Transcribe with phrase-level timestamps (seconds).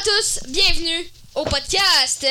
[0.00, 2.24] à tous, bienvenue au podcast.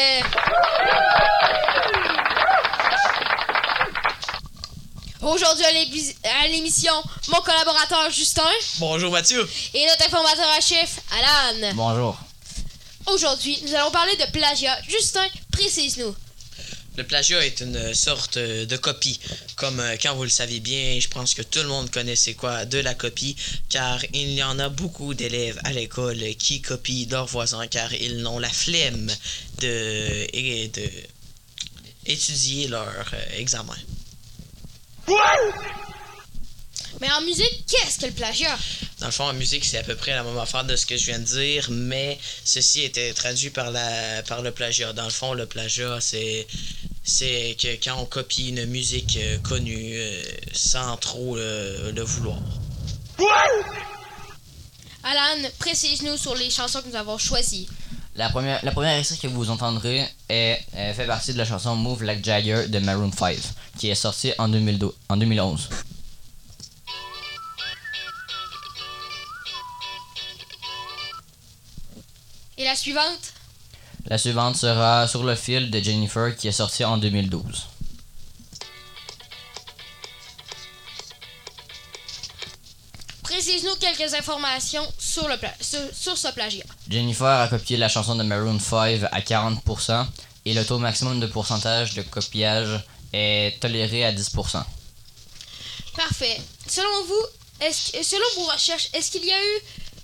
[5.22, 6.94] Aujourd'hui à l'émission,
[7.28, 8.42] mon collaborateur Justin
[8.80, 9.48] Bonjour Mathieu.
[9.76, 11.72] et notre informateur à chef Alan.
[11.76, 12.18] Bonjour.
[13.08, 14.78] Aujourd'hui, nous allons parler de plagiat.
[14.88, 16.16] Justin, précise-nous.
[17.00, 19.22] Le plagiat est une sorte euh, de copie.
[19.56, 22.34] Comme euh, quand vous le savez bien, je pense que tout le monde connaît c'est
[22.34, 23.38] quoi de la copie,
[23.70, 28.18] car il y en a beaucoup d'élèves à l'école qui copient leurs voisins car ils
[28.18, 29.10] n'ont la flemme
[29.60, 30.90] de, et de
[32.06, 33.78] étudier leur euh, examen.
[37.00, 38.58] Mais en musique, qu'est-ce que le plagiat?
[39.00, 40.98] Dans le fond, en musique, c'est à peu près la même affaire de ce que
[40.98, 44.92] je viens de dire, mais ceci était traduit par, la, par le plagiat.
[44.92, 46.46] Dans le fond, le plagiat, c'est,
[47.10, 50.22] c'est que quand on copie une musique euh, connue euh,
[50.54, 52.38] sans trop le, le vouloir.
[55.04, 57.68] Alan, précise-nous sur les chansons que nous avons choisies.
[58.16, 61.76] La première, la première extrait que vous entendrez est, euh, fait partie de la chanson
[61.76, 63.38] Move Like Jagger de Maroon 5,
[63.78, 65.70] qui est sortie en, 2012, en 2011.
[72.58, 73.34] Et la suivante?
[74.10, 77.68] La suivante sera Sur le fil de Jennifer, qui est sortie en 2012.
[83.24, 86.64] Précise-nous quelques informations sur, le pla- sur, sur ce plagiat.
[86.90, 90.06] Jennifer a copié la chanson de Maroon 5 à 40%
[90.46, 92.82] et le taux maximum de pourcentage de copiage
[93.14, 94.64] est toléré à 10%.
[95.96, 96.42] Parfait.
[96.66, 97.26] Selon vous,
[97.72, 99.60] selon vos recherches, est-ce qu'il y a eu,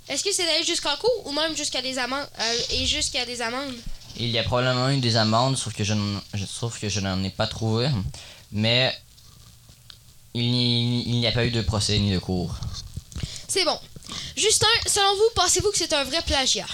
[0.09, 3.41] est-ce que c'est allé jusqu'en cours ou même jusqu'à des amendes euh, et jusqu'à des
[3.41, 3.73] amendes?
[4.17, 5.94] Il y a probablement eu des amendes, sauf que je,
[6.47, 7.89] sauf que je n'en ai pas trouvé.
[8.52, 8.94] Mais
[10.33, 12.55] il n'y il n'y a pas eu de procès ni de cours.
[13.47, 13.80] C'est bon.
[14.35, 16.67] Justin, selon vous, pensez-vous que c'est un vrai plagiat?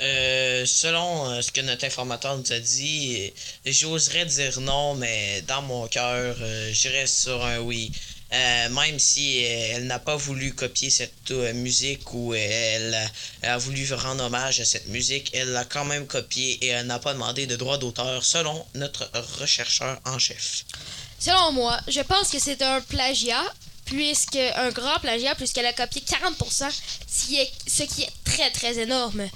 [0.00, 3.32] Euh, selon euh, ce que notre informateur nous a dit,
[3.66, 7.90] euh, j'oserais dire non, mais dans mon cœur, euh, j'irais sur un oui.
[8.30, 12.94] Euh, même si euh, elle n'a pas voulu copier cette euh, musique ou elle,
[13.42, 16.98] a- voulu rendre hommage à cette musique, elle l'a quand même copiée et elle n'a
[16.98, 20.64] pas demandé de droit d'auteur selon notre rechercheur en chef.
[21.18, 23.42] Selon moi, je pense que c'est un plagiat,
[23.86, 26.70] puisque un grand plagiat, puisqu'elle a copié 40%,
[27.10, 29.26] ce qui est, ce qui est très très énorme.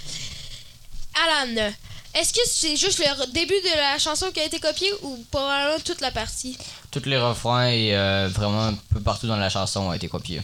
[1.14, 1.72] Alan,
[2.14, 5.78] est-ce que c'est juste le début de la chanson qui a été copiée ou probablement
[5.84, 6.58] toute la partie?
[6.90, 10.42] Tous les refrains et euh, vraiment un peu partout dans la chanson ont été copiés.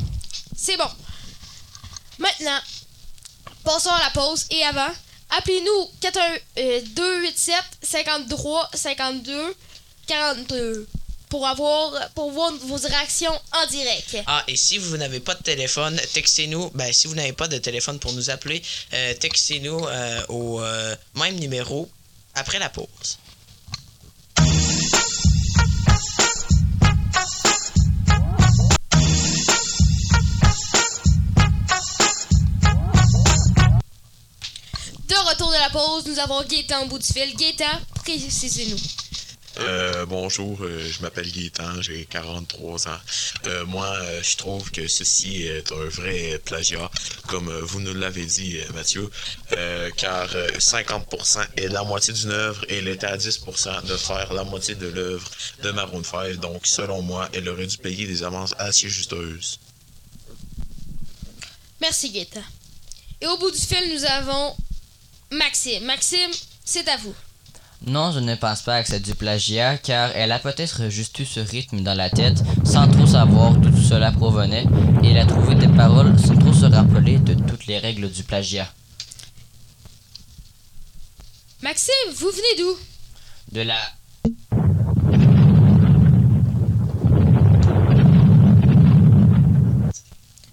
[0.56, 0.89] C'est bon.
[2.19, 2.59] Maintenant,
[3.65, 4.91] passons à la pause et avant,
[5.37, 9.55] appelez-nous 41287 53 52
[10.06, 10.89] 42
[11.28, 14.16] pour avoir pour voir vos réactions en direct.
[14.27, 16.71] Ah, et si vous n'avez pas de téléphone, textez-nous.
[16.75, 18.62] Ben, si vous n'avez pas de téléphone pour nous appeler,
[18.93, 21.88] euh, textez-nous euh, au euh, même numéro
[22.34, 23.19] après la pause.
[35.09, 37.34] De retour de la pause, nous avons Gaétan au bout du fil.
[37.37, 38.97] Gaétan, précisez-nous.
[39.98, 43.00] Euh, bonjour, euh, je m'appelle Gaétan, j'ai 43 ans.
[43.47, 43.92] Euh, moi,
[44.22, 46.88] je trouve que ceci est un vrai plagiat,
[47.26, 49.10] comme vous nous l'avez dit, Mathieu,
[49.97, 54.32] car euh, 50% est la moitié d'une œuvre et elle était à 10% de faire
[54.32, 55.28] la moitié de l'œuvre
[55.62, 56.34] de Maroon 5.
[56.37, 59.58] Donc, selon moi, elle aurait dû payer des amendes assez juteuses.
[61.81, 62.44] Merci Gaétan.
[63.20, 64.54] Et au bout du fil, nous avons
[65.32, 65.84] Maxime.
[65.84, 66.31] Maxime,
[66.64, 67.14] c'est à vous.
[67.87, 71.25] Non, je ne pense pas que c'est du plagiat, car elle a peut-être juste eu
[71.25, 74.66] ce rythme dans la tête, sans trop savoir d'où tout cela provenait,
[75.03, 78.25] et elle a trouvé des paroles sans trop se rappeler de toutes les règles du
[78.25, 78.69] plagiat.
[81.62, 82.77] Maxime, vous venez d'où?
[83.53, 83.78] De la...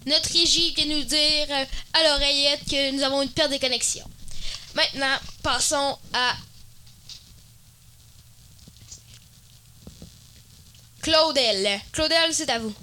[0.07, 4.05] Notre régie vient nous dire euh, à l'oreillette que nous avons une perte de connexion.
[4.75, 6.35] Maintenant, passons à
[11.05, 11.81] Claudel.
[11.91, 12.73] Claudel, c'est à vous.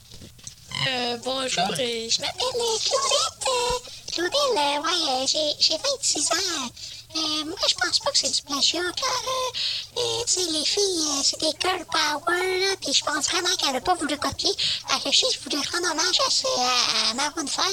[0.87, 3.49] Euh, bonjour, euh, je m'appelle euh, Claudette.
[3.49, 3.79] Euh,
[4.13, 6.71] Claudette, euh, ouais, j'ai, j'ai 26 ans.
[7.17, 9.23] Euh, moi, je pense pas que c'est du plagiat, car,
[9.97, 13.81] tu sais, les filles, c'est des girl power, là, puis je pense vraiment qu'elle a
[13.81, 14.53] pas voulu copier.
[14.91, 17.65] Elle a juste voulu rendre hommage à, à Maroon 5.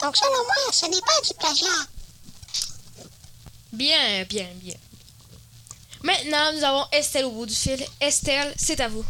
[0.00, 1.86] Donc, selon moi, ce n'est pas du plagiat.
[3.74, 4.76] Bien, bien, bien.
[6.02, 7.86] Maintenant, nous avons Estelle au bout du fil.
[8.00, 9.04] Estelle, c'est à vous.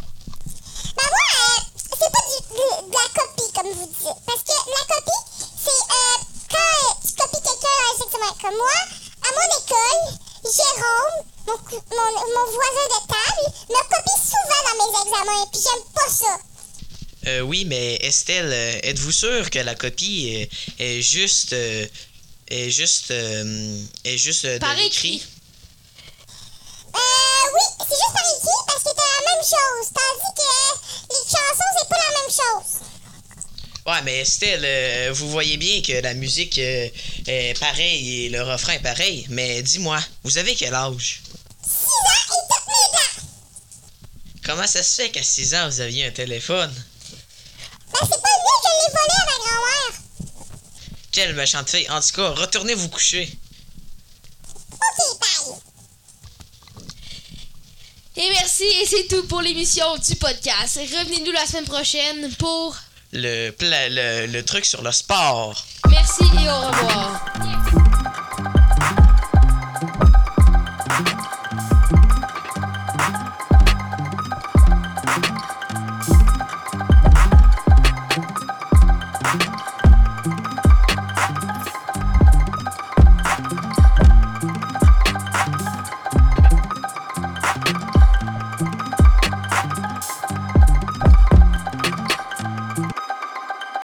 [0.95, 4.19] Ben moi, euh, c'est pas du, de, la copie, comme vous dites.
[4.25, 5.23] Parce que la copie,
[5.63, 6.17] c'est euh,
[6.49, 8.79] quand euh, tu copies quelqu'un, effectivement, comme moi,
[9.23, 10.01] à mon école,
[10.43, 15.83] Jérôme, mon, mon, mon voisin de table, me copie souvent dans mes examens, puis j'aime
[15.93, 16.37] pas ça.
[17.27, 20.47] Euh, oui, mais Estelle, euh, êtes-vous sûr que la copie
[20.79, 21.53] est, est juste.
[21.53, 23.11] est juste.
[23.11, 25.15] euh, est juste euh, de Par l'écrit?
[25.17, 25.27] écrit.
[26.95, 30.78] Euh, oui, c'est juste par écrit parce que c'est la même chose, tandis que
[31.29, 32.81] les chansons, c'est pas la même chose.
[33.85, 36.89] Ouais, mais Estelle, euh, vous voyez bien que la musique euh,
[37.27, 39.25] est pareille et le refrain est pareil.
[39.29, 41.21] Mais dis-moi, vous avez quel âge?
[41.63, 43.27] 6 ans et toutes mes dents.
[44.43, 46.71] Comment ça se fait qu'à 6 ans, vous aviez un téléphone?
[47.93, 50.01] Ben, c'est pas lui que je l'ai volé à ma grand-mère.
[51.11, 51.89] Quelle méchante fille.
[51.89, 53.29] En tout cas, retournez vous coucher.
[58.21, 60.77] Et merci, et c'est tout pour l'émission du podcast.
[60.77, 62.75] Revenez-nous la semaine prochaine pour...
[63.13, 65.65] Le, pla- le, le truc sur le sport.
[65.89, 67.25] Merci et au revoir.